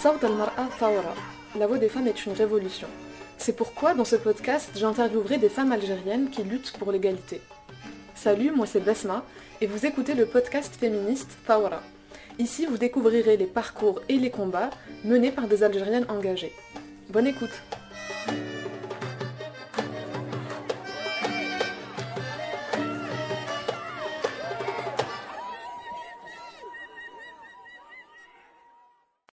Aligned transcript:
Saut 0.00 0.24
al-mar'a 0.24 0.68
thawra. 0.78 1.12
La 1.58 1.66
voix 1.66 1.78
des 1.78 1.88
femmes 1.88 2.06
est 2.06 2.24
une 2.24 2.32
révolution. 2.32 2.86
C'est 3.36 3.56
pourquoi 3.56 3.94
dans 3.94 4.04
ce 4.04 4.14
podcast, 4.14 4.70
j'interviewerai 4.76 5.38
des 5.38 5.48
femmes 5.48 5.72
algériennes 5.72 6.30
qui 6.30 6.44
luttent 6.44 6.72
pour 6.78 6.92
l'égalité. 6.92 7.40
Salut, 8.14 8.52
moi 8.52 8.66
c'est 8.66 8.78
Besma 8.78 9.24
et 9.60 9.66
vous 9.66 9.86
écoutez 9.86 10.14
le 10.14 10.26
podcast 10.26 10.76
féministe 10.76 11.36
Thawra. 11.48 11.82
Ici, 12.38 12.64
vous 12.66 12.78
découvrirez 12.78 13.36
les 13.36 13.46
parcours 13.46 14.00
et 14.08 14.18
les 14.18 14.30
combats 14.30 14.70
menés 15.04 15.32
par 15.32 15.48
des 15.48 15.64
Algériennes 15.64 16.06
engagées. 16.08 16.52
Bonne 17.08 17.26
écoute 17.26 17.62